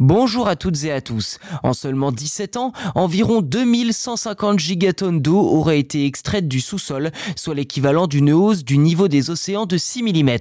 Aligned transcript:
Bonjour 0.00 0.48
à 0.48 0.56
toutes 0.56 0.84
et 0.84 0.92
à 0.92 1.02
tous. 1.02 1.36
En 1.62 1.74
seulement 1.74 2.10
17 2.10 2.56
ans, 2.56 2.72
environ 2.94 3.42
2150 3.42 4.58
gigatonnes 4.58 5.20
d'eau 5.20 5.38
auraient 5.38 5.78
été 5.78 6.06
extraites 6.06 6.48
du 6.48 6.62
sous-sol, 6.62 7.10
soit 7.36 7.54
l'équivalent 7.54 8.06
d'une 8.06 8.32
hausse 8.32 8.64
du 8.64 8.78
niveau 8.78 9.08
des 9.08 9.28
océans 9.28 9.66
de 9.66 9.76
6 9.76 10.04
mm. 10.04 10.38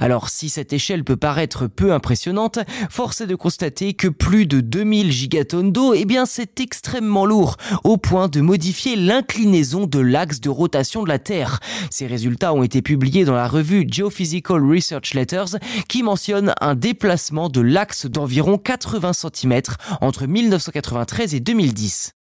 Alors 0.00 0.28
si 0.28 0.48
cette 0.48 0.72
échelle 0.72 1.04
peut 1.04 1.16
paraître 1.16 1.68
peu 1.68 1.92
impressionnante, 1.92 2.58
force 2.90 3.20
est 3.20 3.28
de 3.28 3.36
constater 3.36 3.94
que 3.94 4.08
plus 4.08 4.44
de 4.44 4.60
2000 4.60 5.12
gigatonnes 5.12 5.70
d'eau, 5.70 5.94
eh 5.94 6.04
bien 6.04 6.26
c'est 6.26 6.58
extrêmement 6.58 7.26
lourd, 7.26 7.58
au 7.84 7.98
point 7.98 8.26
de 8.26 8.40
modifier 8.40 8.96
l'inclinaison 8.96 9.86
de 9.86 10.00
l'axe 10.00 10.40
de 10.40 10.50
rotation 10.50 11.04
de 11.04 11.08
la 11.08 11.20
Terre. 11.20 11.60
Ces 11.92 12.08
résultats 12.08 12.52
ont 12.52 12.64
été 12.64 12.82
publiés 12.82 13.24
dans 13.24 13.36
la 13.36 13.46
revue 13.46 13.86
Geophysical 13.88 14.68
Research 14.68 15.14
Letters, 15.14 15.60
qui 15.88 16.02
mentionne 16.02 16.54
un 16.60 16.74
déplacement 16.74 17.48
de 17.48 17.60
l'axe 17.60 18.06
d'environ 18.06 18.58
4 18.58 18.95
80 19.00 19.12
cm 19.12 19.60
entre 20.00 20.26
1993 20.26 21.34
et 21.34 21.40
2010. 21.40 22.15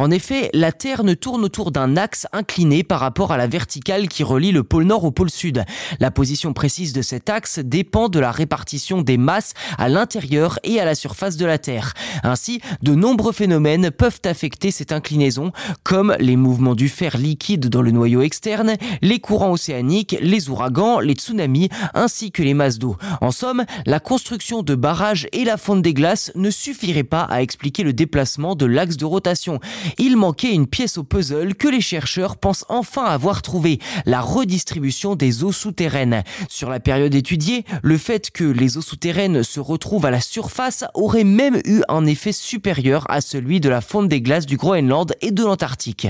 En 0.00 0.10
effet, 0.10 0.48
la 0.54 0.72
Terre 0.72 1.04
ne 1.04 1.12
tourne 1.12 1.44
autour 1.44 1.72
d'un 1.72 1.98
axe 1.98 2.26
incliné 2.32 2.82
par 2.82 3.00
rapport 3.00 3.32
à 3.32 3.36
la 3.36 3.46
verticale 3.46 4.08
qui 4.08 4.22
relie 4.22 4.50
le 4.50 4.64
pôle 4.64 4.84
nord 4.84 5.04
au 5.04 5.10
pôle 5.10 5.28
sud. 5.28 5.62
La 5.98 6.10
position 6.10 6.54
précise 6.54 6.94
de 6.94 7.02
cet 7.02 7.28
axe 7.28 7.58
dépend 7.58 8.08
de 8.08 8.18
la 8.18 8.32
répartition 8.32 9.02
des 9.02 9.18
masses 9.18 9.52
à 9.76 9.90
l'intérieur 9.90 10.58
et 10.64 10.80
à 10.80 10.86
la 10.86 10.94
surface 10.94 11.36
de 11.36 11.44
la 11.44 11.58
Terre. 11.58 11.92
Ainsi, 12.22 12.62
de 12.80 12.94
nombreux 12.94 13.32
phénomènes 13.32 13.90
peuvent 13.90 14.22
affecter 14.24 14.70
cette 14.70 14.92
inclinaison, 14.92 15.52
comme 15.82 16.16
les 16.18 16.36
mouvements 16.36 16.74
du 16.74 16.88
fer 16.88 17.18
liquide 17.18 17.68
dans 17.68 17.82
le 17.82 17.90
noyau 17.90 18.22
externe, 18.22 18.76
les 19.02 19.18
courants 19.18 19.52
océaniques, 19.52 20.16
les 20.22 20.48
ouragans, 20.48 21.00
les 21.00 21.12
tsunamis, 21.12 21.68
ainsi 21.92 22.32
que 22.32 22.42
les 22.42 22.54
masses 22.54 22.78
d'eau. 22.78 22.96
En 23.20 23.32
somme, 23.32 23.66
la 23.84 24.00
construction 24.00 24.62
de 24.62 24.74
barrages 24.74 25.28
et 25.32 25.44
la 25.44 25.58
fonte 25.58 25.82
des 25.82 25.92
glaces 25.92 26.32
ne 26.36 26.48
suffirait 26.48 27.04
pas 27.04 27.24
à 27.24 27.42
expliquer 27.42 27.82
le 27.82 27.92
déplacement 27.92 28.54
de 28.54 28.64
l'axe 28.64 28.96
de 28.96 29.04
rotation 29.04 29.60
il 29.98 30.16
manquait 30.16 30.52
une 30.52 30.66
pièce 30.66 30.98
au 30.98 31.04
puzzle 31.04 31.54
que 31.54 31.68
les 31.68 31.80
chercheurs 31.80 32.36
pensent 32.36 32.64
enfin 32.68 33.04
avoir 33.04 33.42
trouvé, 33.42 33.78
la 34.06 34.20
redistribution 34.20 35.16
des 35.16 35.44
eaux 35.44 35.52
souterraines. 35.52 36.22
Sur 36.48 36.70
la 36.70 36.80
période 36.80 37.14
étudiée, 37.14 37.64
le 37.82 37.98
fait 37.98 38.30
que 38.30 38.44
les 38.44 38.78
eaux 38.78 38.82
souterraines 38.82 39.42
se 39.42 39.60
retrouvent 39.60 40.06
à 40.06 40.10
la 40.10 40.20
surface 40.20 40.84
aurait 40.94 41.24
même 41.24 41.60
eu 41.64 41.82
un 41.88 42.06
effet 42.06 42.32
supérieur 42.32 43.04
à 43.10 43.20
celui 43.20 43.60
de 43.60 43.68
la 43.68 43.80
fonte 43.80 44.08
des 44.08 44.20
glaces 44.20 44.46
du 44.46 44.56
Groenland 44.56 45.14
et 45.20 45.30
de 45.30 45.42
l'Antarctique. 45.42 46.08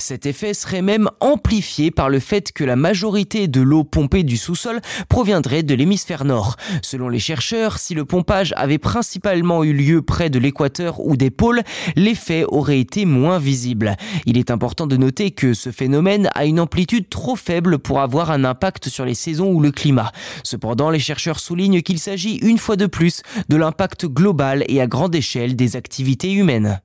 Cet 0.00 0.26
effet 0.26 0.54
serait 0.54 0.80
même 0.80 1.10
amplifié 1.18 1.90
par 1.90 2.08
le 2.08 2.20
fait 2.20 2.52
que 2.52 2.62
la 2.62 2.76
majorité 2.76 3.48
de 3.48 3.60
l'eau 3.60 3.82
pompée 3.82 4.22
du 4.22 4.36
sous-sol 4.36 4.80
proviendrait 5.08 5.64
de 5.64 5.74
l'hémisphère 5.74 6.24
nord. 6.24 6.54
Selon 6.82 7.08
les 7.08 7.18
chercheurs, 7.18 7.78
si 7.78 7.94
le 7.94 8.04
pompage 8.04 8.54
avait 8.56 8.78
principalement 8.78 9.64
eu 9.64 9.72
lieu 9.72 10.00
près 10.00 10.30
de 10.30 10.38
l'équateur 10.38 11.00
ou 11.00 11.16
des 11.16 11.30
pôles, 11.30 11.62
l'effet 11.96 12.44
aurait 12.46 12.78
été 12.78 13.06
moins 13.06 13.40
visible. 13.40 13.96
Il 14.24 14.38
est 14.38 14.52
important 14.52 14.86
de 14.86 14.96
noter 14.96 15.32
que 15.32 15.52
ce 15.52 15.72
phénomène 15.72 16.30
a 16.36 16.46
une 16.46 16.60
amplitude 16.60 17.08
trop 17.08 17.34
faible 17.34 17.80
pour 17.80 17.98
avoir 17.98 18.30
un 18.30 18.44
impact 18.44 18.88
sur 18.88 19.04
les 19.04 19.14
saisons 19.16 19.50
ou 19.50 19.60
le 19.60 19.72
climat. 19.72 20.12
Cependant, 20.44 20.90
les 20.90 21.00
chercheurs 21.00 21.40
soulignent 21.40 21.82
qu'il 21.82 21.98
s'agit 21.98 22.36
une 22.36 22.58
fois 22.58 22.76
de 22.76 22.86
plus 22.86 23.22
de 23.48 23.56
l'impact 23.56 24.06
global 24.06 24.64
et 24.68 24.80
à 24.80 24.86
grande 24.86 25.16
échelle 25.16 25.56
des 25.56 25.74
activités 25.74 26.32
humaines. 26.32 26.80